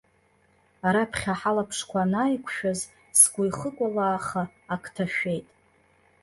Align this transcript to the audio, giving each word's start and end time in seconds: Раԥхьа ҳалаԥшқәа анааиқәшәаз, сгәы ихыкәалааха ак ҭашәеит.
Раԥхьа 0.93 1.33
ҳалаԥшқәа 1.39 1.99
анааиқәшәаз, 2.03 2.79
сгәы 3.19 3.43
ихыкәалааха 3.49 4.43
ак 4.73 4.83
ҭашәеит. 4.95 5.47